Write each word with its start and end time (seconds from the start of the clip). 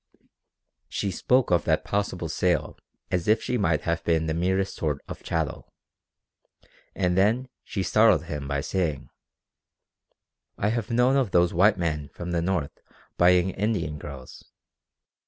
She 0.89 1.11
spoke 1.11 1.51
of 1.51 1.63
that 1.65 1.83
possible 1.83 2.27
sale 2.27 2.75
as 3.11 3.27
if 3.27 3.43
she 3.43 3.55
might 3.59 3.81
have 3.81 4.03
been 4.03 4.25
the 4.25 4.33
merest 4.33 4.75
sort 4.75 4.99
of 5.07 5.21
chattel. 5.21 5.69
And 6.95 7.15
then 7.15 7.49
she 7.63 7.83
startled 7.83 8.23
him 8.23 8.47
by 8.47 8.61
saying: 8.61 9.09
"I 10.57 10.69
have 10.69 10.89
known 10.89 11.17
of 11.17 11.29
those 11.29 11.53
white 11.53 11.77
men 11.77 12.09
from 12.09 12.31
the 12.31 12.41
north 12.41 12.79
buying 13.17 13.51
Indian 13.51 13.99
girls. 13.99 14.43